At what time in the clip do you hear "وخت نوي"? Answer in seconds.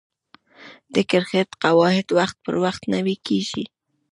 2.63-3.15